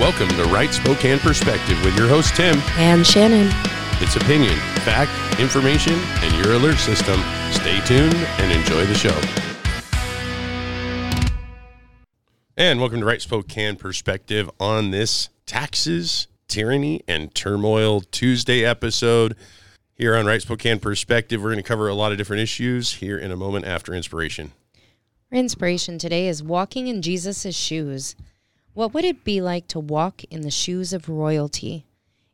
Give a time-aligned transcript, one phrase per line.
[0.00, 2.56] Welcome to Right Spokane Perspective with your host, Tim.
[2.76, 3.48] And Shannon.
[4.00, 4.54] It's opinion,
[4.84, 7.20] fact, information, and your alert system.
[7.50, 9.20] Stay tuned and enjoy the show.
[12.56, 19.34] And welcome to Right Spokane Perspective on this taxes, tyranny, and turmoil Tuesday episode.
[19.96, 23.18] Here on Right Spokane Perspective, we're going to cover a lot of different issues here
[23.18, 24.52] in a moment after inspiration.
[25.32, 28.14] Our inspiration today is walking in Jesus' shoes.
[28.78, 31.84] What would it be like to walk in the shoes of royalty?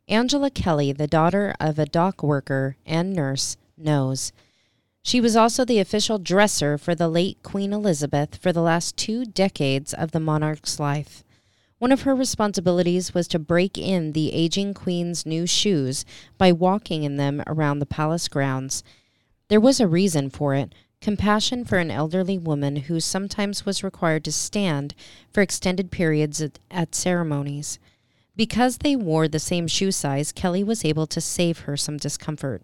[0.07, 4.31] Angela Kelly, the daughter of a dock worker and nurse, knows.
[5.01, 9.25] She was also the official dresser for the late Queen Elizabeth for the last two
[9.25, 11.23] decades of the monarch's life.
[11.79, 16.05] One of her responsibilities was to break in the aging queen's new shoes
[16.37, 18.83] by walking in them around the palace grounds.
[19.47, 24.23] There was a reason for it compassion for an elderly woman who sometimes was required
[24.23, 24.95] to stand
[25.31, 27.77] for extended periods at, at ceremonies.
[28.35, 32.63] Because they wore the same shoe size, Kelly was able to save her some discomfort.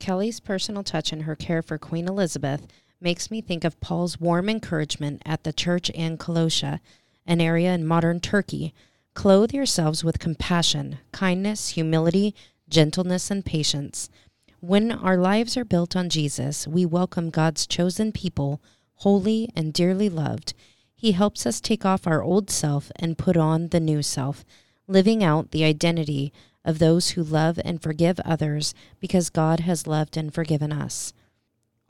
[0.00, 2.66] Kelly's personal touch and her care for Queen Elizabeth
[2.98, 6.80] makes me think of Paul's warm encouragement at the church in Colossia,
[7.26, 8.72] an area in modern Turkey.
[9.12, 12.34] Clothe yourselves with compassion, kindness, humility,
[12.70, 14.08] gentleness, and patience.
[14.64, 18.62] When our lives are built on Jesus, we welcome God's chosen people,
[18.98, 20.54] holy and dearly loved.
[20.94, 24.44] He helps us take off our old self and put on the new self,
[24.86, 26.32] living out the identity
[26.64, 31.12] of those who love and forgive others because God has loved and forgiven us.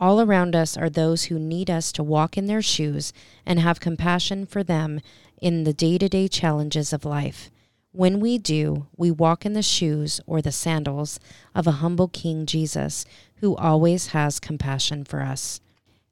[0.01, 3.13] All around us are those who need us to walk in their shoes
[3.45, 5.03] and have compassion for them
[5.43, 7.51] in the day to day challenges of life.
[7.95, 11.21] When we do, we walk in the shoes or the sandals
[11.55, 13.05] of a humble King Jesus
[13.37, 15.61] who always has compassion for us.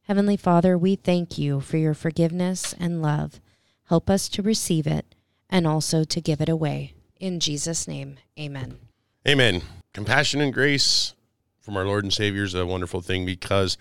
[0.03, 3.41] Heavenly Father, we thank you for your forgiveness and love.
[3.89, 5.15] Help us to receive it
[5.49, 6.93] and also to give it away.
[7.19, 8.77] In Jesus' name, amen.
[9.27, 9.63] Amen.
[9.95, 11.15] Compassion and grace
[11.61, 13.79] from our Lord and Savior is a wonderful thing because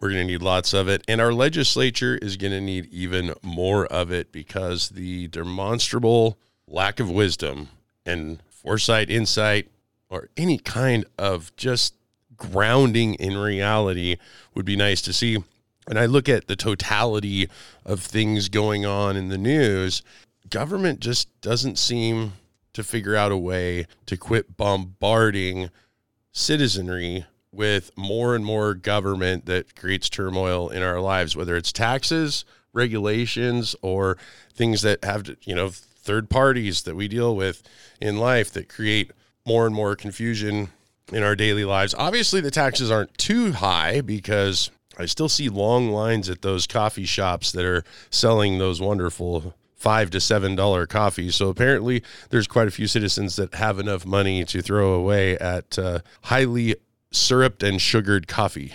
[0.00, 1.04] we're going to need lots of it.
[1.06, 6.38] And our legislature is going to need even more of it because the demonstrable
[6.68, 7.68] lack of wisdom
[8.04, 9.68] and foresight, insight,
[10.08, 11.94] or any kind of just
[12.36, 14.16] grounding in reality
[14.54, 15.38] would be nice to see.
[15.88, 17.48] And I look at the totality
[17.84, 20.02] of things going on in the news,
[20.50, 22.32] government just doesn't seem
[22.72, 25.70] to figure out a way to quit bombarding
[26.32, 32.44] citizenry with more and more government that creates turmoil in our lives, whether it's taxes,
[32.74, 34.18] regulations, or
[34.52, 35.70] things that have to, you know,
[36.06, 37.62] third parties that we deal with
[38.00, 39.10] in life that create
[39.44, 40.68] more and more confusion
[41.12, 41.94] in our daily lives.
[41.98, 47.04] Obviously, the taxes aren't too high because I still see long lines at those coffee
[47.04, 51.30] shops that are selling those wonderful five to seven dollar coffee.
[51.30, 55.78] So apparently, there's quite a few citizens that have enough money to throw away at
[55.78, 56.76] uh, highly
[57.12, 58.74] syruped and sugared coffee.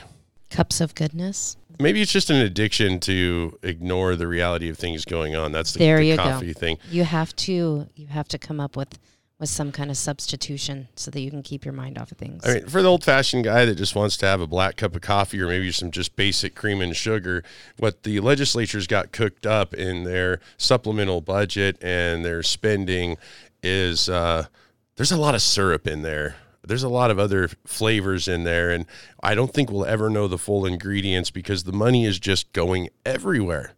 [0.51, 1.57] Cups of goodness.
[1.79, 5.51] Maybe it's just an addiction to ignore the reality of things going on.
[5.51, 6.59] That's the, there the you coffee go.
[6.59, 6.77] thing.
[6.91, 8.99] You have to you have to come up with
[9.41, 12.45] with some kind of substitution so that you can keep your mind off of things.
[12.45, 14.95] I mean, for the old fashioned guy that just wants to have a black cup
[14.95, 17.43] of coffee or maybe some just basic cream and sugar,
[17.77, 23.17] what the legislature's got cooked up in their supplemental budget and their spending
[23.63, 24.45] is uh,
[24.95, 26.35] there's a lot of syrup in there.
[26.63, 28.85] There's a lot of other flavors in there, and
[29.23, 32.89] I don't think we'll ever know the full ingredients because the money is just going
[33.05, 33.73] everywhere.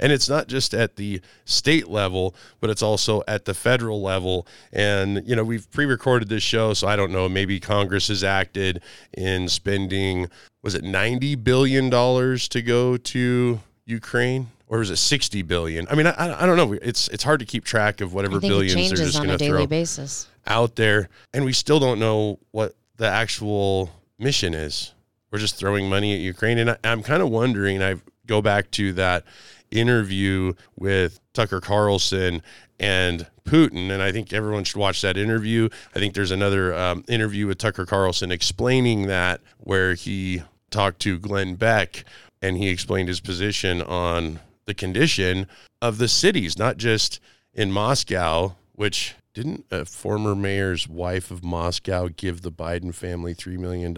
[0.00, 4.46] And it's not just at the state level, but it's also at the federal level.
[4.72, 8.22] And, you know, we've pre recorded this show, so I don't know, maybe Congress has
[8.22, 8.80] acted
[9.12, 10.28] in spending,
[10.62, 14.48] was it $90 billion to go to Ukraine?
[14.70, 15.88] Or was it sixty billion?
[15.88, 16.74] I mean, I, I don't know.
[16.74, 19.44] It's it's hard to keep track of whatever billions they're just on going a to
[19.44, 20.28] daily throw basis.
[20.48, 24.94] Out there, and we still don't know what the actual mission is.
[25.30, 27.82] We're just throwing money at Ukraine, and I, I'm kind of wondering.
[27.82, 29.24] I go back to that
[29.70, 32.42] interview with Tucker Carlson
[32.80, 35.68] and Putin, and I think everyone should watch that interview.
[35.94, 41.18] I think there's another um, interview with Tucker Carlson explaining that, where he talked to
[41.18, 42.04] Glenn Beck
[42.40, 45.46] and he explained his position on the condition
[45.80, 47.20] of the cities, not just
[47.54, 53.56] in Moscow, which didn't a former mayor's wife of Moscow give the Biden family $3
[53.56, 53.94] million?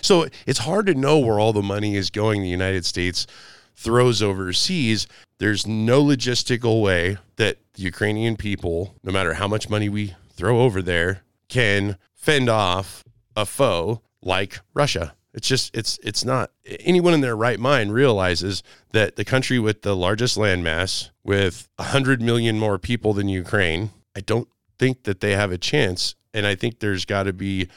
[0.00, 2.42] So it's hard to know where all the money is going.
[2.42, 3.26] The United States
[3.74, 5.08] throws overseas.
[5.38, 10.60] There's no logistical way that the Ukrainian people, no matter how much money we throw
[10.60, 13.02] over there, can fend off
[13.34, 15.16] a foe like Russia.
[15.32, 18.62] It's just it's it's not anyone in their right mind realizes
[18.92, 24.20] that the country with the largest landmass with 100 million more people than Ukraine, I
[24.20, 24.46] don't
[24.84, 26.14] think that they have a chance.
[26.34, 27.68] And I think there's got to be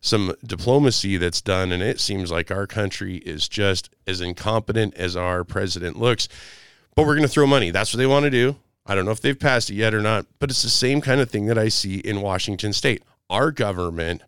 [0.00, 1.72] some diplomacy that's done.
[1.72, 6.26] And it seems like our country is just as incompetent as our president looks.
[6.94, 7.70] But we're going to throw money.
[7.70, 8.56] That's what they want to do.
[8.86, 11.20] I don't know if they've passed it yet or not, but it's the same kind
[11.20, 13.02] of thing that I see in Washington state.
[13.28, 14.22] Our government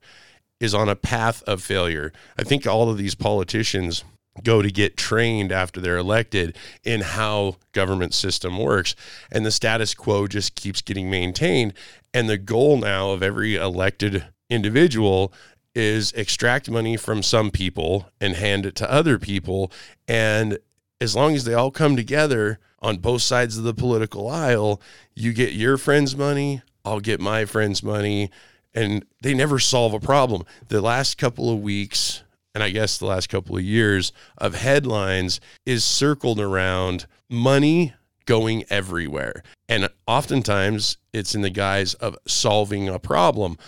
[0.61, 2.13] is on a path of failure.
[2.39, 4.05] I think all of these politicians
[4.43, 8.95] go to get trained after they're elected in how government system works.
[9.31, 11.75] And the status quo just keeps getting maintained.
[12.15, 15.33] And the goal now of every elected individual
[15.75, 19.71] is extract money from some people and hand it to other people.
[20.09, 20.59] And
[21.01, 24.81] as long as they all come together on both sides of the political aisle
[25.15, 28.31] you get your friends money I'll get my friends money.
[28.73, 30.45] And they never solve a problem.
[30.69, 32.23] The last couple of weeks
[32.57, 37.93] and I guess the last couple of years of headlines is circled around money
[38.25, 39.43] going everywhere.
[39.69, 43.59] And oftentimes it's in the guise of solving a problem.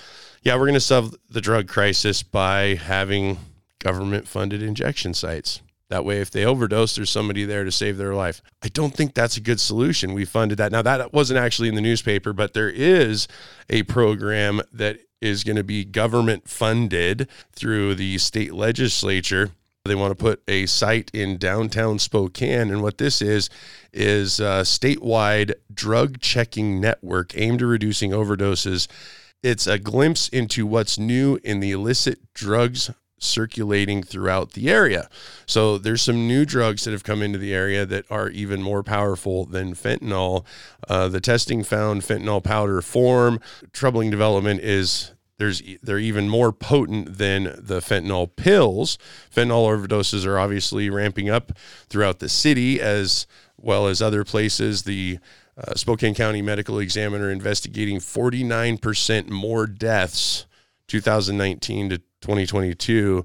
[0.41, 3.37] Yeah, we're going to solve the drug crisis by having
[3.79, 5.61] government funded injection sites.
[5.91, 8.41] That way, if they overdose, there's somebody there to save their life.
[8.63, 10.15] I don't think that's a good solution.
[10.15, 10.73] We funded that.
[10.73, 13.29] Now, that wasn't actually in the newspaper, but there is
[13.69, 19.51] a program that is going to be government funded through the state legislature.
[19.85, 22.71] They want to put a site in downtown Spokane.
[22.71, 23.49] And what this is,
[23.93, 28.87] is a statewide drug checking network aimed at reducing overdoses.
[29.43, 35.09] It's a glimpse into what's new in the illicit drugs circulating throughout the area.
[35.47, 38.83] So there's some new drugs that have come into the area that are even more
[38.83, 40.45] powerful than fentanyl.
[40.89, 43.41] Uh, the testing found fentanyl powder form.
[43.73, 48.99] Troubling development is there's they're even more potent than the fentanyl pills.
[49.35, 51.53] Fentanyl overdoses are obviously ramping up
[51.89, 53.27] throughout the city as
[53.57, 54.83] well as other places.
[54.83, 55.19] The
[55.57, 60.47] uh, Spokane County Medical Examiner investigating 49% more deaths
[60.89, 63.25] 2019 to 2022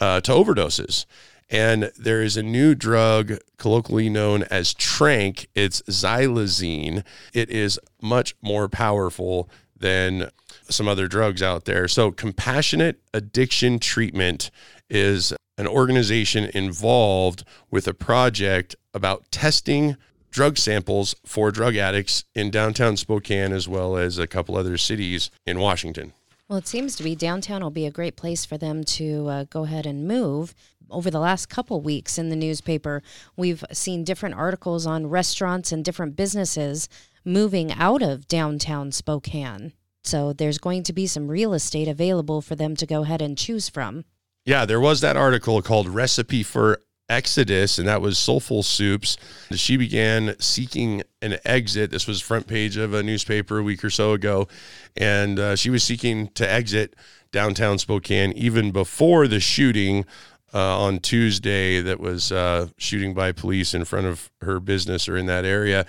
[0.00, 1.06] uh, to overdoses.
[1.48, 5.46] And there is a new drug colloquially known as Tranq.
[5.54, 7.04] It's xylazine.
[7.32, 9.48] It is much more powerful
[9.78, 10.30] than
[10.68, 11.86] some other drugs out there.
[11.86, 14.50] So, Compassionate Addiction Treatment
[14.90, 19.96] is an organization involved with a project about testing
[20.30, 25.30] drug samples for drug addicts in downtown Spokane as well as a couple other cities
[25.46, 26.12] in Washington.
[26.48, 29.44] Well, it seems to be downtown will be a great place for them to uh,
[29.50, 30.54] go ahead and move.
[30.88, 33.02] Over the last couple weeks in the newspaper,
[33.36, 36.88] we've seen different articles on restaurants and different businesses
[37.24, 39.72] moving out of downtown Spokane.
[40.04, 43.36] So there's going to be some real estate available for them to go ahead and
[43.36, 44.04] choose from.
[44.44, 49.16] Yeah, there was that article called Recipe for Exodus, and that was Soulful Soups.
[49.52, 51.90] She began seeking an exit.
[51.90, 54.48] This was front page of a newspaper a week or so ago,
[54.96, 56.94] and uh, she was seeking to exit
[57.30, 60.04] downtown Spokane even before the shooting
[60.52, 61.80] uh, on Tuesday.
[61.80, 65.86] That was uh, shooting by police in front of her business or in that area,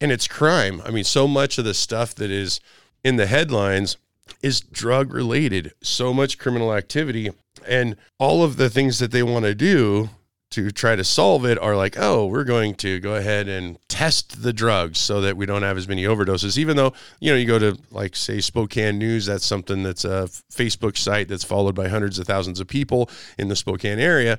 [0.00, 0.80] and it's crime.
[0.84, 2.60] I mean, so much of the stuff that is
[3.02, 3.96] in the headlines
[4.42, 5.72] is drug related.
[5.82, 7.30] So much criminal activity,
[7.66, 10.10] and all of the things that they want to do
[10.52, 14.42] to try to solve it are like, oh, we're going to go ahead and test
[14.42, 16.56] the drugs so that we don't have as many overdoses.
[16.56, 20.28] Even though, you know, you go to like say Spokane News, that's something that's a
[20.52, 24.38] Facebook site that's followed by hundreds of thousands of people in the Spokane area.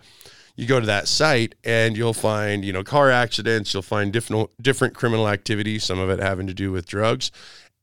[0.56, 4.52] You go to that site and you'll find, you know, car accidents, you'll find different
[4.62, 7.32] different criminal activity, some of it having to do with drugs.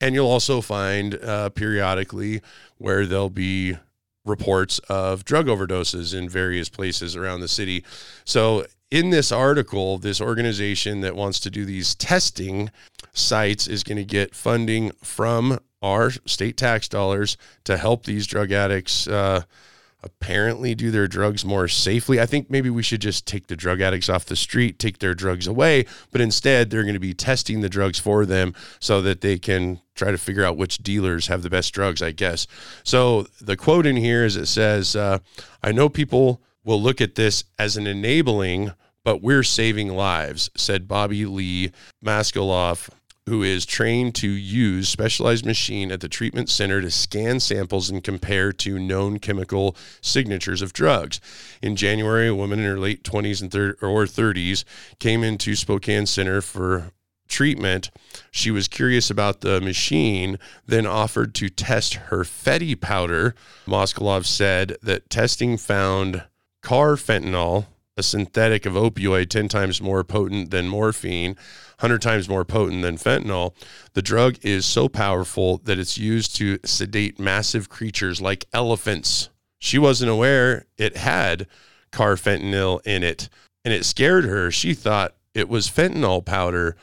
[0.00, 2.40] And you'll also find uh, periodically
[2.78, 3.76] where there'll be
[4.24, 7.84] reports of drug overdoses in various places around the city.
[8.24, 12.70] So, in this article, this organization that wants to do these testing
[13.12, 18.50] sites is going to get funding from our state tax dollars to help these drug
[18.50, 19.42] addicts uh,
[20.02, 22.21] apparently do their drugs more safely.
[22.21, 25.14] I think maybe we should just take the drug addicts off the street, take their
[25.14, 29.21] drugs away, but instead they're going to be testing the drugs for them so that
[29.21, 32.47] they can try to figure out which dealers have the best drugs, I guess.
[32.85, 35.19] So the quote in here is it says, uh,
[35.62, 38.73] I know people will look at this as an enabling,
[39.04, 41.73] but we're saving lives, said Bobby Lee
[42.04, 42.88] Maskaloff
[43.30, 48.02] who is trained to use specialized machine at the treatment center to scan samples and
[48.02, 51.20] compare to known chemical signatures of drugs.
[51.62, 54.64] In January, a woman in her late 20s and thir- or 30s
[54.99, 56.90] came into Spokane Center for
[57.28, 57.92] treatment.
[58.32, 63.37] She was curious about the machine, then offered to test her Fetty powder.
[63.64, 66.25] Moskalov said that testing found
[66.64, 71.37] carfentanil, a synthetic of opioid 10 times more potent than morphine,
[71.80, 73.54] 100 times more potent than fentanyl.
[73.94, 79.30] The drug is so powerful that it's used to sedate massive creatures like elephants.
[79.58, 81.46] She wasn't aware it had
[81.90, 83.30] carfentanil in it,
[83.64, 84.50] and it scared her.
[84.50, 86.76] She thought it was fentanyl powder.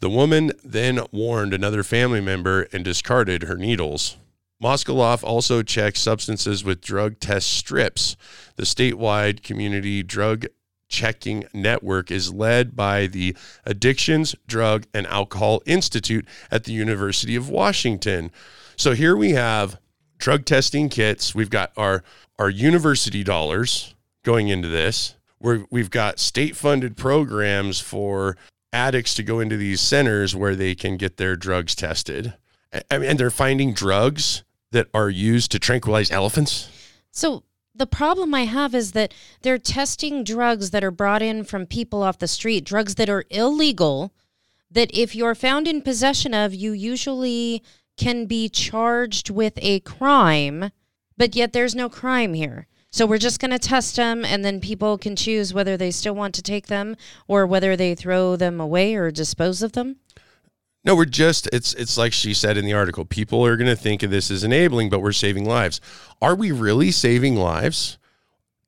[0.00, 4.16] The woman then warned another family member and discarded her needles.
[4.62, 8.16] Moskaloff also checks substances with drug test strips.
[8.56, 10.46] The statewide community drug
[10.90, 17.48] checking network is led by the Addictions, Drug, and Alcohol Institute at the University of
[17.48, 18.30] Washington.
[18.76, 19.80] So here we have
[20.18, 21.34] drug testing kits.
[21.34, 22.02] We've got our,
[22.38, 25.14] our university dollars going into this.
[25.40, 28.36] We're, we've got state funded programs for
[28.72, 32.34] addicts to go into these centers where they can get their drugs tested.
[32.90, 36.68] I mean, and they're finding drugs that are used to tranquilize elephants.
[37.10, 37.42] So
[37.74, 42.02] the problem I have is that they're testing drugs that are brought in from people
[42.02, 44.12] off the street, drugs that are illegal,
[44.70, 47.62] that if you're found in possession of, you usually
[47.96, 50.70] can be charged with a crime,
[51.16, 52.66] but yet there's no crime here.
[52.92, 56.14] So we're just going to test them, and then people can choose whether they still
[56.14, 56.96] want to take them
[57.28, 59.96] or whether they throw them away or dispose of them.
[60.84, 63.04] No, we're just it's it's like she said in the article.
[63.04, 65.80] People are going to think of this as enabling, but we're saving lives.
[66.22, 67.98] Are we really saving lives?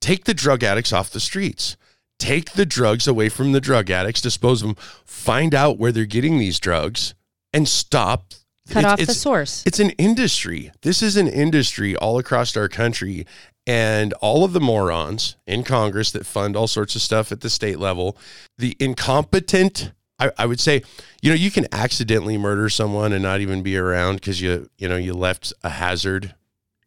[0.00, 1.76] Take the drug addicts off the streets.
[2.19, 6.04] Take the drugs away from the drug addicts, dispose of them, find out where they're
[6.04, 7.14] getting these drugs
[7.52, 8.35] and stop
[8.69, 9.62] cut off the source.
[9.66, 10.71] It's an industry.
[10.83, 13.26] This is an industry all across our country
[13.66, 17.50] and all of the morons in Congress that fund all sorts of stuff at the
[17.50, 18.16] state level,
[18.59, 19.92] the incompetent
[20.23, 20.83] I, I would say,
[21.21, 24.88] you know, you can accidentally murder someone and not even be around because you, you
[24.88, 26.35] know, you left a hazard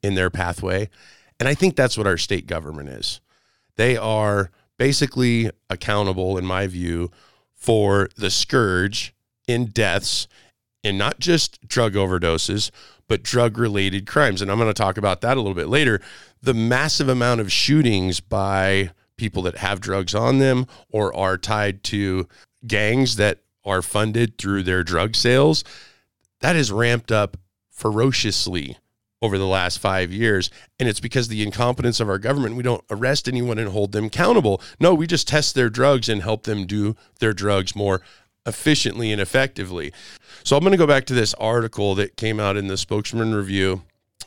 [0.01, 0.89] in their pathway.
[1.39, 3.20] And I think that's what our state government is.
[3.75, 7.12] They are basically accountable, in my view,
[7.56, 9.13] for the scourge
[9.48, 10.27] in deaths
[10.84, 12.72] in not just drug overdoses,
[13.08, 14.42] but drug related crimes.
[14.42, 16.00] And I'm going to talk about that a little bit later.
[16.42, 21.84] The massive amount of shootings by people that have drugs on them or are tied
[21.84, 22.27] to
[22.68, 25.64] gangs that are funded through their drug sales,
[26.42, 27.38] that has ramped up
[27.72, 28.78] ferociously
[29.22, 30.50] over the last five years.
[30.80, 32.56] And it's because the incompetence of our government.
[32.56, 34.62] We don't arrest anyone and hold them accountable.
[34.80, 38.02] No, we just test their drugs and help them do their drugs more
[38.46, 39.92] efficiently and effectively.
[40.44, 43.34] So I'm going to go back to this article that came out in the Spokesman
[43.34, 43.82] Review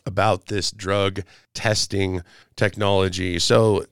[0.05, 1.23] about this drug
[1.55, 2.23] testing
[2.57, 3.39] technology.
[3.39, 3.85] So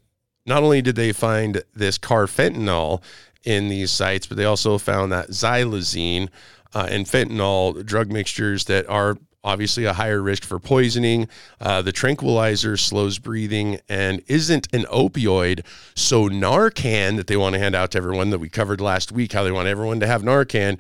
[0.45, 3.03] not only did they find this carfentanil
[3.47, 6.29] in these sites, but they also found that xylazine
[6.75, 11.29] uh, and fentanyl drug mixtures that are obviously a higher risk for poisoning.
[11.61, 15.65] Uh, the tranquilizer slows breathing and isn't an opioid.
[15.95, 19.33] So Narcan that they want to hand out to everyone that we covered last week,
[19.33, 20.79] how they want everyone to have Narcan,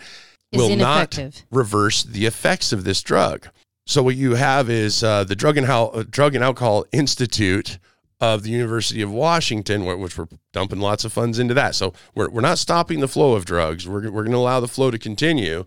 [0.52, 1.18] will not
[1.50, 3.48] reverse the effects of this drug.
[3.86, 7.78] So what you have is uh, the Drug and, Hal- Drug and Alcohol Institute
[8.20, 11.74] of the University of Washington, which we're dumping lots of funds into that.
[11.74, 13.86] So we're, we're not stopping the flow of drugs.
[13.86, 15.66] We're, we're going to allow the flow to continue.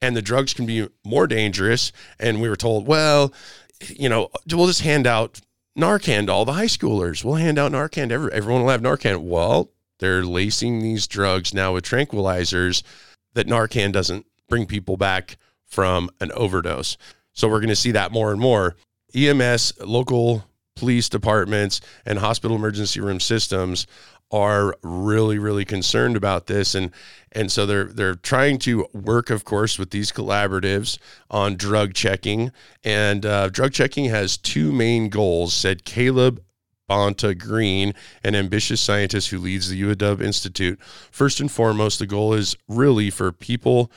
[0.00, 1.92] And the drugs can be more dangerous.
[2.18, 3.32] And we were told, well,
[3.88, 5.40] you know, we'll just hand out
[5.76, 7.24] Narcan to all the high schoolers.
[7.24, 9.22] We'll hand out Narcan to every, everyone will have Narcan.
[9.22, 12.82] Well, they're lacing these drugs now with tranquilizers
[13.34, 16.96] that Narcan doesn't bring people back from an overdose.
[17.32, 18.76] So we're going to see that more and more.
[19.14, 20.44] EMS, local
[20.80, 23.86] police departments, and hospital emergency room systems
[24.32, 26.92] are really really concerned about this and
[27.32, 30.98] and so they're they're trying to work of course with these collaboratives
[31.30, 32.52] on drug checking
[32.84, 36.40] and uh, drug checking has two main goals said Caleb
[36.86, 37.94] Banta-Green,
[38.24, 40.76] an ambitious scientist who leads the UW Institute.
[41.12, 43.92] First and foremost, the goal is really for people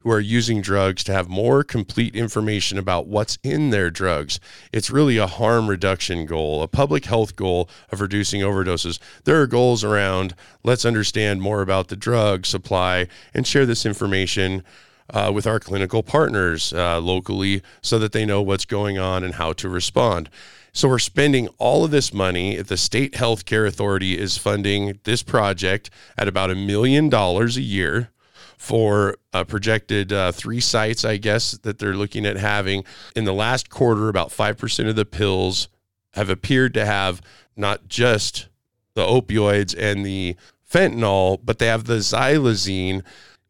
[0.00, 4.38] who are using drugs to have more complete information about what's in their drugs.
[4.72, 9.00] It's really a harm reduction goal, a public health goal of reducing overdoses.
[9.24, 14.62] There are goals around let's understand more about the drug supply and share this information.
[15.10, 19.36] Uh, with our clinical partners uh, locally so that they know what's going on and
[19.36, 20.28] how to respond.
[20.74, 22.60] So we're spending all of this money.
[22.60, 25.88] The state healthcare authority is funding this project
[26.18, 28.10] at about a million dollars a year
[28.58, 32.84] for a projected uh, three sites, I guess, that they're looking at having.
[33.16, 35.68] In the last quarter, about 5% of the pills
[36.14, 37.22] have appeared to have
[37.56, 38.48] not just
[38.94, 40.36] the opioids and the
[40.70, 43.02] fentanyl, but they have the xylazine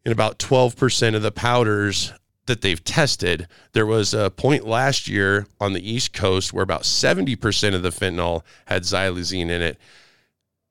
[0.05, 2.13] in about 12% of the powders
[2.45, 3.47] that they've tested.
[3.73, 7.89] There was a point last year on the East Coast where about 70% of the
[7.89, 9.77] fentanyl had xylazine in it.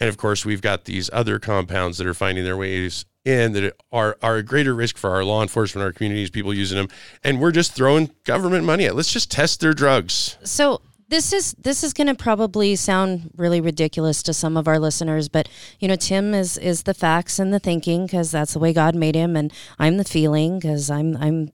[0.01, 3.75] And of course, we've got these other compounds that are finding their ways in that
[3.93, 6.89] are are a greater risk for our law enforcement, our communities, people using them,
[7.25, 8.95] and we're just throwing government money at.
[8.95, 10.39] Let's just test their drugs.
[10.45, 14.79] So this is this is going to probably sound really ridiculous to some of our
[14.79, 15.49] listeners, but
[15.81, 18.95] you know, Tim is is the facts and the thinking because that's the way God
[18.95, 21.51] made him, and I'm the feeling because I'm I'm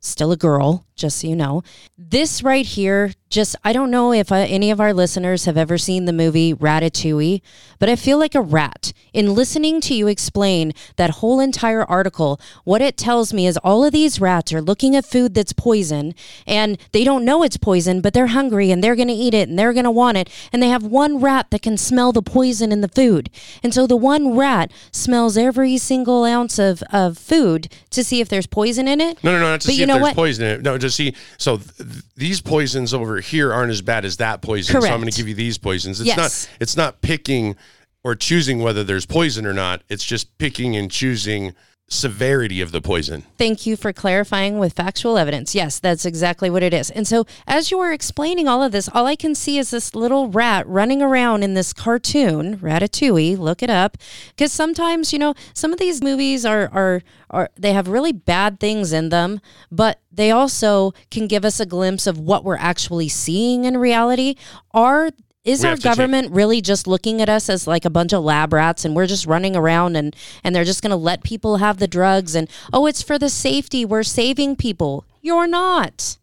[0.00, 1.62] still a girl, just so you know.
[1.96, 5.78] This right here, just I don't know if uh, any of our listeners have ever
[5.78, 7.40] seen the movie Ratatouille,
[7.78, 8.92] but I feel like a rat.
[9.12, 13.84] In listening to you explain that whole entire article, what it tells me is all
[13.84, 16.14] of these rats are looking at food that's poison
[16.46, 19.48] and they don't know it's poison, but they're hungry and they're going to eat it
[19.48, 20.28] and they're going to want it.
[20.52, 23.30] And they have one rat that can smell the poison in the food.
[23.62, 28.28] And so the one rat smells every single ounce of, of food to see if
[28.28, 29.22] there's poison in it.
[29.22, 30.14] No, no, no, not to But see you if know there's what?
[30.16, 30.62] poison in it.
[30.62, 31.14] No, just see.
[31.38, 34.80] So th- these poisons over here aren't as bad as that poison.
[34.80, 36.00] So I'm going to give you these poisons.
[36.00, 36.16] It's Yes.
[36.48, 36.56] not.
[36.60, 37.56] It's not picking
[38.04, 39.82] or choosing whether there's poison or not.
[39.88, 41.54] It's just picking and choosing
[41.88, 43.24] severity of the poison.
[43.38, 45.54] Thank you for clarifying with factual evidence.
[45.54, 46.90] Yes, that's exactly what it is.
[46.90, 49.94] And so, as you were explaining all of this, all I can see is this
[49.94, 53.38] little rat running around in this cartoon, Ratatouille.
[53.38, 53.96] Look it up,
[54.28, 58.60] because sometimes you know some of these movies are are are they have really bad
[58.60, 59.40] things in them,
[59.70, 64.34] but they also can give us a glimpse of what we're actually seeing in reality.
[64.74, 65.10] Are
[65.48, 68.52] is We our government really just looking at us as like a bunch of lab
[68.52, 70.14] rats and we're just running around and
[70.44, 73.30] and they're just going to let people have the drugs and oh it's for the
[73.30, 76.18] safety we're saving people you're not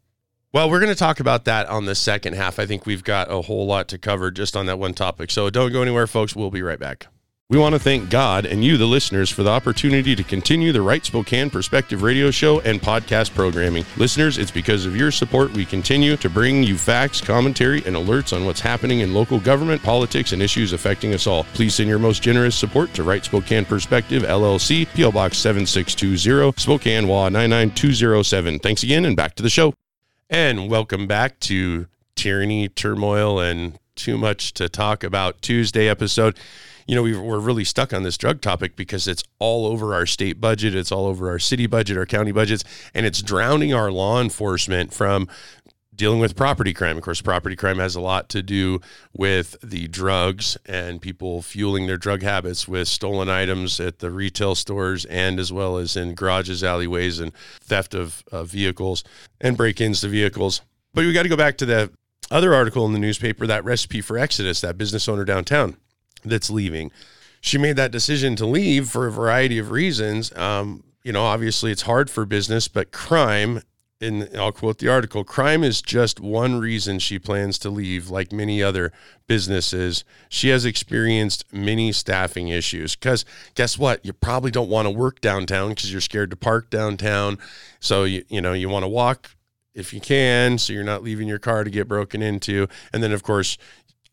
[0.53, 2.60] Well, we're going to talk about that on the second half.
[2.60, 5.29] I think we've got a whole lot to cover just on that one topic.
[5.29, 6.34] So don't go anywhere, folks.
[6.34, 7.08] We'll be right back.
[7.48, 10.82] We want to thank God and you, the listeners, for the opportunity to continue the
[10.82, 13.86] Right Spokane Perspective radio show and podcast programming.
[13.98, 18.36] Listeners, it's because of your support we continue to bring you facts, commentary, and alerts
[18.36, 21.44] on what's happening in local government, politics, and issues affecting us all.
[21.54, 27.08] Please send your most generous support to Right Spokane Perspective LLC, PO Box 7620, Spokane,
[27.08, 28.58] WA 99207.
[28.58, 29.72] Thanks again, and back to the show.
[30.31, 36.36] And welcome back to Tyranny, Turmoil, and Too Much to Talk About Tuesday episode.
[36.85, 40.05] You know, we we're really stuck on this drug topic because it's all over our
[40.05, 43.91] state budget, it's all over our city budget, our county budgets, and it's drowning our
[43.91, 45.27] law enforcement from
[45.95, 46.98] dealing with property crime.
[46.98, 48.81] Of course, property crime has a lot to do
[49.13, 54.55] with the drugs and people fueling their drug habits with stolen items at the retail
[54.55, 59.03] stores and as well as in garages, alleyways, and theft of uh, vehicles
[59.41, 60.61] and break ins to vehicles.
[60.93, 61.91] But we got to go back to the
[62.31, 65.77] other article in the newspaper that recipe for Exodus, that business owner downtown
[66.25, 66.92] that's leaving.
[67.42, 70.35] She made that decision to leave for a variety of reasons.
[70.35, 73.61] Um, you know, obviously it's hard for business, but crime
[74.01, 78.31] and I'll quote the article crime is just one reason she plans to leave, like
[78.31, 78.92] many other
[79.27, 80.03] businesses.
[80.27, 83.24] She has experienced many staffing issues because
[83.55, 84.05] guess what?
[84.05, 87.38] You probably don't want to work downtown because you're scared to park downtown.
[87.79, 89.31] So, you, you know, you want to walk
[89.74, 92.68] if you can, so you're not leaving your car to get broken into.
[92.94, 93.57] And then, of course,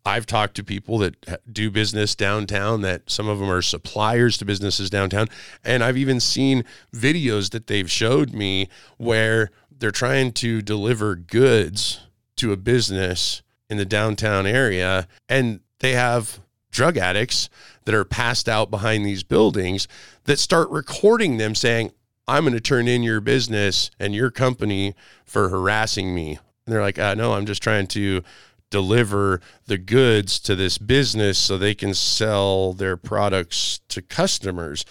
[0.04, 4.44] I've talked to people that do business downtown that some of them are suppliers to
[4.44, 5.28] businesses downtown.
[5.64, 12.00] And I've even seen videos that they've showed me where they're trying to deliver goods
[12.36, 17.48] to a business in the downtown area and they have drug addicts
[17.84, 19.86] that are passed out behind these buildings
[20.24, 21.92] that start recording them saying,
[22.26, 26.38] I'm going to turn in your business and your company for harassing me.
[26.66, 28.22] And they're like, uh, no, I'm just trying to
[28.72, 34.84] deliver the goods to this business so they can sell their products to customers.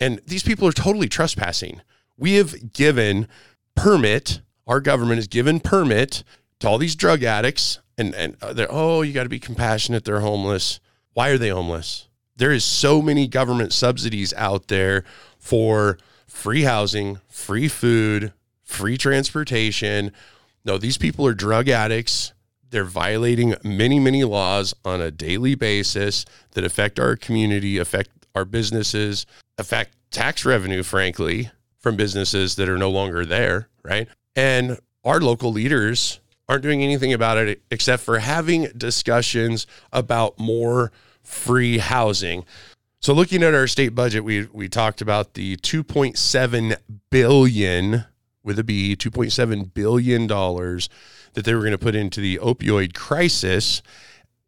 [0.00, 1.82] And these people are totally trespassing.
[2.16, 3.28] We have given
[3.76, 6.24] permit, our government has given permit
[6.58, 10.04] to all these drug addicts and and uh, they're oh, you got to be compassionate,
[10.04, 10.80] they're homeless.
[11.12, 12.08] Why are they homeless?
[12.36, 15.04] There is so many government subsidies out there
[15.38, 20.12] for free housing, free food, free transportation.
[20.64, 22.32] No, these people are drug addicts.
[22.70, 28.44] They're violating many, many laws on a daily basis that affect our community, affect our
[28.44, 29.26] businesses,
[29.58, 34.08] affect tax revenue, frankly, from businesses that are no longer there, right?
[34.34, 40.92] And our local leaders aren't doing anything about it except for having discussions about more
[41.22, 42.44] free housing.
[43.00, 46.76] So looking at our state budget, we we talked about the 2.7
[47.10, 48.04] billion
[48.46, 50.88] with a B, 2.7 billion dollars
[51.34, 53.82] that they were going to put into the opioid crisis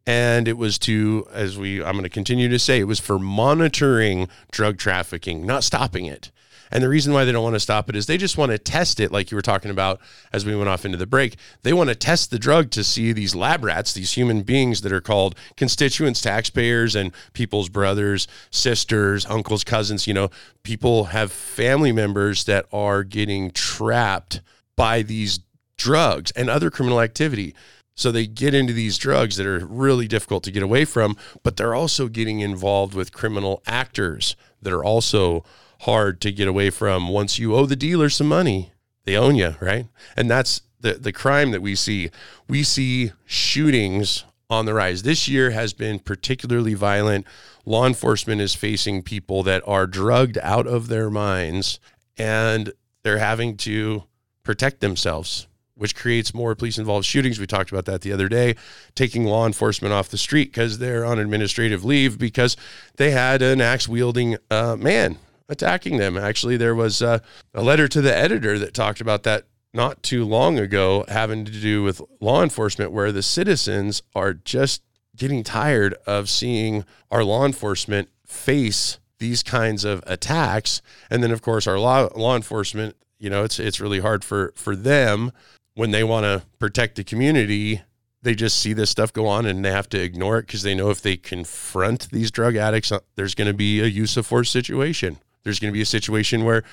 [0.07, 3.19] and it was to as we I'm going to continue to say it was for
[3.19, 6.31] monitoring drug trafficking, not stopping it.
[6.71, 8.57] And the reason why they don't want to stop it is they just want to
[8.57, 9.99] test it, like you were talking about
[10.31, 11.35] as we went off into the break.
[11.63, 14.93] They want to test the drug to see these lab rats, these human beings that
[14.93, 20.07] are called constituents, taxpayers, and people's brothers, sisters, uncles, cousins.
[20.07, 20.29] You know,
[20.63, 24.41] people have family members that are getting trapped
[24.75, 25.39] by these
[25.77, 27.55] drugs and other criminal activity.
[27.95, 31.57] So they get into these drugs that are really difficult to get away from, but
[31.57, 35.43] they're also getting involved with criminal actors that are also
[35.79, 37.09] hard to get away from.
[37.09, 38.71] Once you owe the dealer some money,
[39.05, 39.87] they own you, right?
[40.15, 42.11] And that's the the crime that we see.
[42.47, 45.03] We see shootings on the rise.
[45.03, 47.25] This year has been particularly violent.
[47.65, 51.79] Law enforcement is facing people that are drugged out of their minds
[52.17, 54.03] and they're having to
[54.43, 57.39] protect themselves which creates more police involved shootings.
[57.39, 58.57] We talked about that the other day,
[58.95, 62.57] taking law enforcement off the street because they're on administrative leave because
[62.97, 65.17] they had an axe wielding uh, man
[65.49, 66.17] attacking them.
[66.17, 67.19] Actually, there was uh,
[67.53, 71.51] a letter to the editor that talked about that not too long ago, having to
[71.51, 74.81] do with law enforcement, where the citizens are just
[75.15, 80.81] getting tired of seeing our law enforcement face these kinds of attacks.
[81.09, 84.53] And then, of course, our law, law enforcement, you know, it's it's really hard for
[84.55, 85.31] for them
[85.79, 87.81] when they want to protect the community,
[88.21, 90.75] they just see this stuff go on and they have to ignore it because they
[90.75, 94.25] know if they confront these drug addicts, uh, there's going to be a use of
[94.25, 95.19] force situation.
[95.43, 96.63] There's going to be a situation where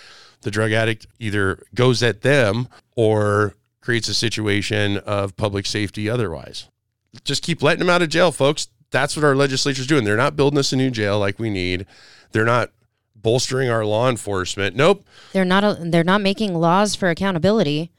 [0.42, 6.68] the drug addict either goes at them or creates a situation of public safety otherwise.
[7.24, 8.68] Just keep letting them out of jail, folks.
[8.90, 10.04] That's what our legislature's doing.
[10.04, 11.86] They're not building us a new jail like we need.
[12.32, 12.70] They're not
[13.14, 14.76] bolstering our law enforcement.
[14.76, 15.06] Nope.
[15.32, 17.90] They're not a, they're not making laws for accountability.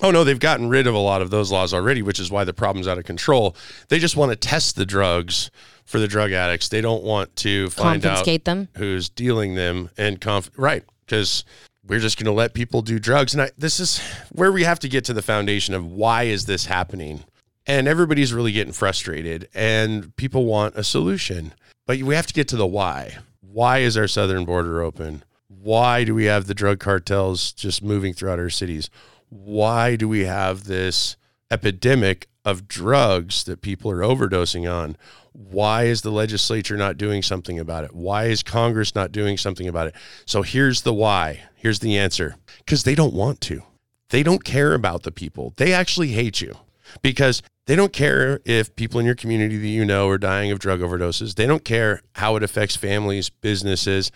[0.00, 2.44] Oh no, they've gotten rid of a lot of those laws already, which is why
[2.44, 3.56] the problem's out of control.
[3.88, 5.50] They just want to test the drugs
[5.84, 6.68] for the drug addicts.
[6.68, 8.68] They don't want to find Confiscate out them.
[8.76, 11.44] who's dealing them and conf- right because
[11.86, 13.32] we're just going to let people do drugs.
[13.34, 13.98] And I, this is
[14.30, 17.24] where we have to get to the foundation of why is this happening.
[17.66, 21.52] And everybody's really getting frustrated, and people want a solution,
[21.86, 23.18] but we have to get to the why.
[23.42, 25.22] Why is our southern border open?
[25.48, 28.88] Why do we have the drug cartels just moving throughout our cities?
[29.30, 31.16] Why do we have this
[31.50, 34.96] epidemic of drugs that people are overdosing on?
[35.32, 37.94] Why is the legislature not doing something about it?
[37.94, 39.94] Why is Congress not doing something about it?
[40.26, 41.42] So here's the why.
[41.54, 43.62] Here's the answer because they don't want to.
[44.10, 45.52] They don't care about the people.
[45.56, 46.56] They actually hate you
[47.02, 50.58] because they don't care if people in your community that you know are dying of
[50.58, 51.34] drug overdoses.
[51.34, 54.10] They don't care how it affects families, businesses,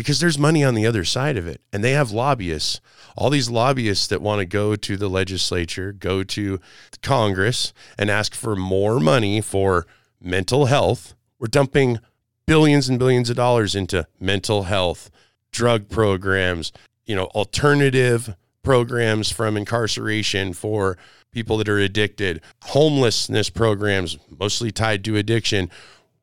[0.00, 1.60] because there's money on the other side of it.
[1.72, 2.80] And they have lobbyists
[3.16, 6.60] all these lobbyists that want to go to the legislature, go to
[7.02, 9.86] Congress and ask for more money for
[10.20, 11.14] mental health.
[11.38, 11.98] We're dumping
[12.46, 15.10] billions and billions of dollars into mental health,
[15.52, 16.72] drug programs,
[17.04, 20.98] you know, alternative programs from incarceration for
[21.32, 25.70] people that are addicted, homelessness programs mostly tied to addiction.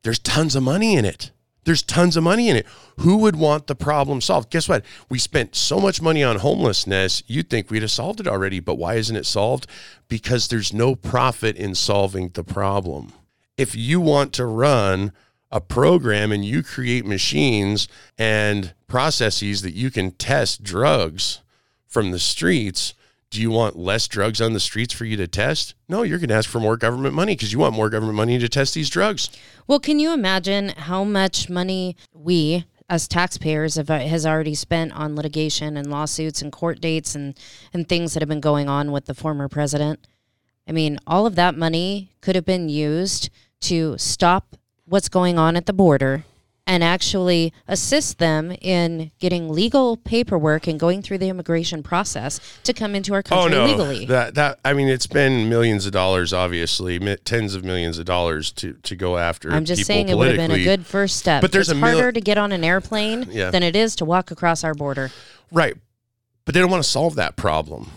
[0.02, 1.30] There's tons of money in it.
[1.68, 2.66] There's tons of money in it.
[3.00, 4.48] Who would want the problem solved?
[4.48, 4.86] Guess what?
[5.10, 8.58] We spent so much money on homelessness, you'd think we'd have solved it already.
[8.58, 9.66] But why isn't it solved?
[10.08, 13.12] Because there's no profit in solving the problem.
[13.58, 15.12] If you want to run
[15.52, 21.42] a program and you create machines and processes that you can test drugs
[21.86, 22.94] from the streets,
[23.30, 25.74] do you want less drugs on the streets for you to test?
[25.88, 28.38] No, you're going to ask for more government money because you want more government money
[28.38, 29.30] to test these drugs.
[29.66, 34.92] Well, can you imagine how much money we as taxpayers have uh, has already spent
[34.92, 37.38] on litigation and lawsuits and court dates and
[37.72, 40.06] and things that have been going on with the former president?
[40.66, 43.30] I mean, all of that money could have been used
[43.62, 46.24] to stop what's going on at the border
[46.68, 52.74] and actually assist them in getting legal paperwork and going through the immigration process to
[52.74, 53.66] come into our country oh, no.
[53.66, 54.04] legally.
[54.04, 58.52] That that I mean, it's been millions of dollars, obviously, tens of millions of dollars
[58.52, 59.50] to to go after.
[59.50, 61.40] I'm just saying it would have been a good first step.
[61.40, 63.50] But there's it's a harder mil- to get on an airplane Yeah.
[63.50, 65.10] than it is to walk across our border.
[65.50, 65.74] Right.
[66.44, 67.90] But they don't want to solve that problem.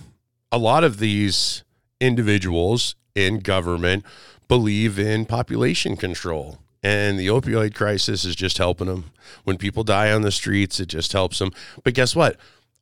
[0.51, 1.63] A lot of these
[1.99, 4.05] individuals in government
[4.47, 6.59] believe in population control.
[6.83, 9.11] And the opioid crisis is just helping them.
[9.43, 11.51] When people die on the streets, it just helps them.
[11.83, 12.37] But guess what?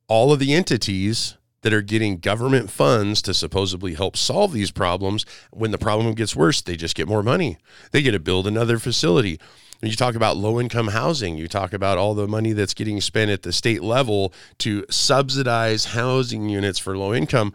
[0.08, 5.26] All of the entities that are getting government funds to supposedly help solve these problems,
[5.50, 7.58] when the problem gets worse, they just get more money.
[7.92, 9.38] They get to build another facility.
[9.80, 13.00] When you talk about low income housing, you talk about all the money that's getting
[13.00, 17.54] spent at the state level to subsidize housing units for low income.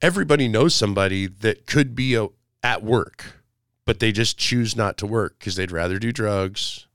[0.00, 2.28] Everybody knows somebody that could be a,
[2.62, 3.43] at work,
[3.84, 6.86] but they just choose not to work because they'd rather do drugs,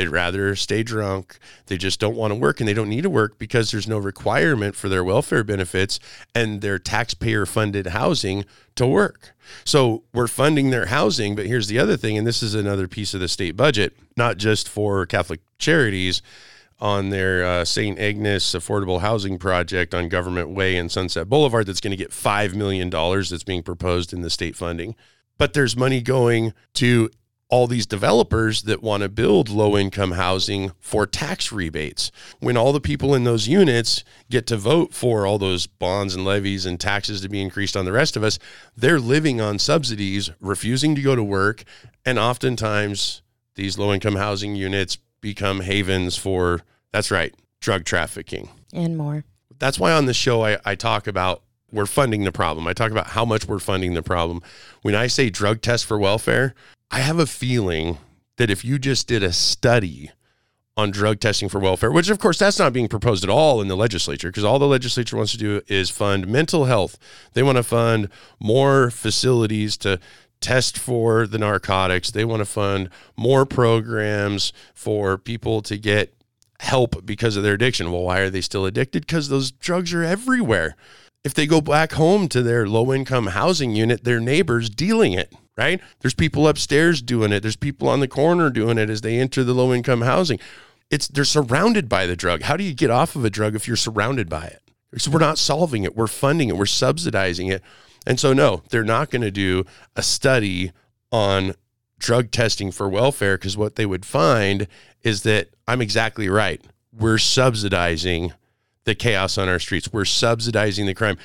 [0.00, 1.38] They'd rather stay drunk.
[1.66, 3.98] They just don't want to work and they don't need to work because there's no
[3.98, 6.00] requirement for their welfare benefits
[6.34, 9.34] and their taxpayer funded housing to work.
[9.64, 11.34] So we're funding their housing.
[11.34, 14.38] But here's the other thing, and this is another piece of the state budget, not
[14.38, 16.22] just for Catholic charities
[16.78, 17.98] on their uh, St.
[17.98, 22.54] Agnes affordable housing project on Government Way and Sunset Boulevard that's going to get $5
[22.54, 24.94] million that's being proposed in the state funding.
[25.40, 27.08] But there's money going to
[27.48, 32.12] all these developers that want to build low income housing for tax rebates.
[32.40, 36.26] When all the people in those units get to vote for all those bonds and
[36.26, 38.38] levies and taxes to be increased on the rest of us,
[38.76, 41.64] they're living on subsidies, refusing to go to work.
[42.04, 43.22] And oftentimes,
[43.54, 46.60] these low income housing units become havens for,
[46.92, 49.24] that's right, drug trafficking and more.
[49.58, 51.42] That's why on the show I, I talk about
[51.72, 52.66] we're funding the problem.
[52.66, 54.42] I talk about how much we're funding the problem.
[54.82, 56.54] When I say drug test for welfare,
[56.90, 57.98] I have a feeling
[58.36, 60.10] that if you just did a study
[60.76, 63.68] on drug testing for welfare, which of course that's not being proposed at all in
[63.68, 66.98] the legislature because all the legislature wants to do is fund mental health.
[67.34, 70.00] They want to fund more facilities to
[70.40, 72.10] test for the narcotics.
[72.10, 76.14] They want to fund more programs for people to get
[76.60, 77.92] help because of their addiction.
[77.92, 79.06] Well, why are they still addicted?
[79.06, 80.76] Because those drugs are everywhere.
[81.22, 85.32] If they go back home to their low income housing unit, their neighbors dealing it
[85.60, 85.80] right?
[86.00, 87.40] There's people upstairs doing it.
[87.40, 90.40] There's people on the corner doing it as they enter the low income housing.
[90.90, 92.42] It's they're surrounded by the drug.
[92.42, 94.62] How do you get off of a drug if you're surrounded by it?
[94.96, 95.94] So we're not solving it.
[95.94, 96.56] We're funding it.
[96.56, 97.62] We're subsidizing it.
[98.06, 100.72] And so no, they're not going to do a study
[101.12, 101.54] on
[101.98, 104.66] drug testing for welfare because what they would find
[105.02, 106.64] is that I'm exactly right.
[106.90, 108.32] We're subsidizing
[108.84, 109.92] the chaos on our streets.
[109.92, 111.18] We're subsidizing the crime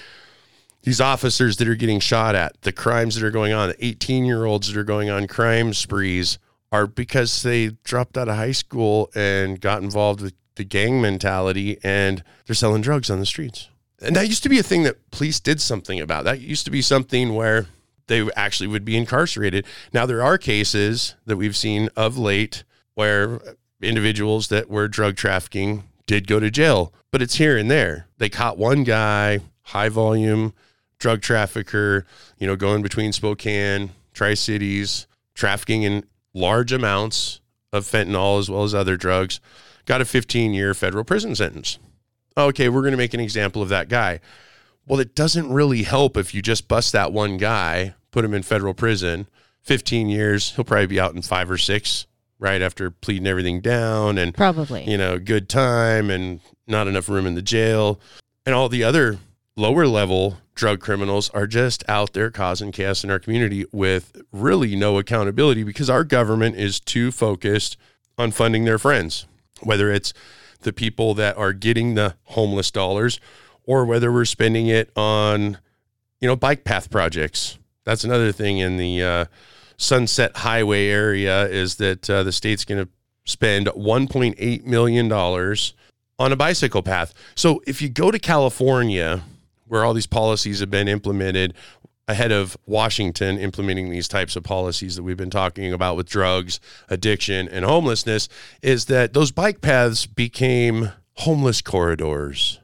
[0.85, 4.23] these officers that are getting shot at, the crimes that are going on, the 18
[4.23, 6.37] year olds that are going on crime sprees
[6.71, 11.79] are because they dropped out of high school and got involved with the gang mentality
[11.83, 13.69] and they're selling drugs on the streets.
[13.99, 16.23] And that used to be a thing that police did something about.
[16.23, 17.65] That used to be something where
[18.07, 19.65] they actually would be incarcerated.
[19.91, 22.63] Now, there are cases that we've seen of late
[22.93, 23.39] where
[23.81, 28.07] individuals that were drug trafficking did go to jail, but it's here and there.
[28.17, 30.53] They caught one guy, high volume
[30.99, 32.05] drug trafficker,
[32.37, 37.41] you know, going between Spokane, Tri Cities, trafficking in large amounts
[37.73, 39.39] of fentanyl as well as other drugs,
[39.85, 41.77] got a 15 year federal prison sentence.
[42.37, 44.19] Okay, we're going to make an example of that guy.
[44.87, 48.43] Well, it doesn't really help if you just bust that one guy, put him in
[48.43, 49.27] federal prison,
[49.61, 52.05] 15 years, he'll probably be out in five or six
[52.39, 57.25] right after pleading everything down and probably, you know, good time and not enough room
[57.25, 57.99] in the jail
[58.45, 59.17] and all the other
[59.55, 64.75] lower level drug criminals are just out there causing chaos in our community with really
[64.75, 67.77] no accountability because our government is too focused
[68.17, 69.25] on funding their friends,
[69.61, 70.13] whether it's
[70.61, 73.19] the people that are getting the homeless dollars
[73.65, 75.57] or whether we're spending it on,
[76.21, 77.57] you know, bike path projects.
[77.83, 79.25] That's another thing in the uh,
[79.77, 82.89] Sunset Highway area is that uh, the state's going to
[83.25, 87.13] spend $1.8 million on a bicycle path.
[87.35, 89.23] So if you go to California,
[89.67, 91.53] where all these policies have been implemented
[92.07, 96.59] ahead of Washington implementing these types of policies that we've been talking about with drugs,
[96.87, 98.29] addiction, and homelessness
[98.61, 102.59] is that those bike paths became homeless corridors.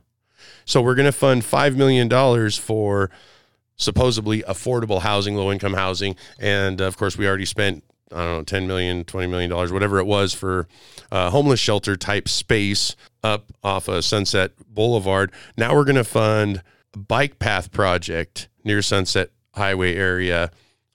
[0.66, 2.08] So we're going to fund $5 million
[2.52, 3.10] for
[3.82, 6.16] supposedly affordable housing, low income housing.
[6.40, 10.00] And of course, we already spent, I don't know, 10 million, 20 million dollars, whatever
[10.00, 10.68] it was for
[11.12, 15.32] uh, homeless shelter type space up off of Sunset Boulevard.
[15.58, 16.62] Now we're going to fund
[16.94, 20.52] a bike path project near Sunset Highway area.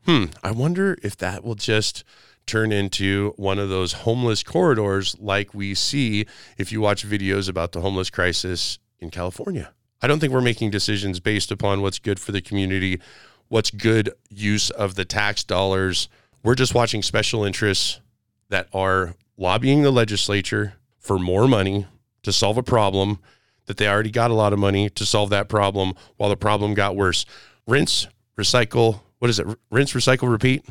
[0.07, 2.05] Hmm, I wonder if that will just
[2.46, 7.72] turn into one of those homeless corridors like we see if you watch videos about
[7.72, 9.72] the homeless crisis in California.
[10.02, 13.00] I don't think we're making decisions based upon what's good for the community,
[13.48, 16.09] what's good use of the tax dollars.
[16.42, 18.00] We're just watching special interests
[18.48, 21.87] that are lobbying the legislature for more money
[22.22, 23.18] to solve a problem
[23.66, 26.74] that they already got a lot of money to solve that problem while the problem
[26.74, 27.24] got worse.
[27.66, 28.06] Rinse,
[28.38, 29.00] recycle.
[29.18, 29.46] What is it?
[29.70, 30.64] Rinse, recycle, repeat.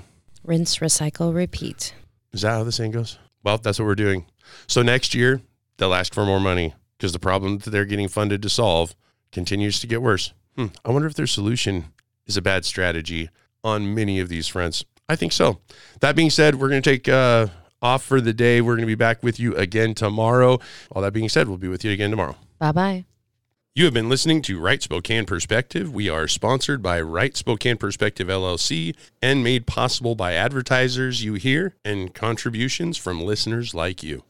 [0.43, 1.93] Rinse, recycle, repeat.
[2.31, 3.17] Is that how the saying goes?
[3.43, 4.25] Well, that's what we're doing.
[4.67, 5.41] So next year,
[5.77, 8.95] they'll ask for more money because the problem that they're getting funded to solve
[9.35, 10.33] continues to get worse.
[10.55, 10.67] Hmm.
[10.83, 11.93] I wonder if their solution
[12.25, 13.29] is a bad strategy
[13.63, 14.85] on many of these fronts.
[15.07, 15.59] I think so.
[15.99, 17.47] That being said, we're going to take uh,
[17.81, 18.61] off for the day.
[18.61, 20.59] We're going to be back with you again tomorrow.
[20.89, 22.37] All that being said, we'll be with you again tomorrow.
[22.57, 23.05] Bye bye.
[23.75, 25.93] You have been listening to Right Spokane Perspective.
[25.93, 31.75] We are sponsored by Right Spokane Perspective LLC and made possible by advertisers you hear
[31.83, 34.23] and contributions from listeners like you.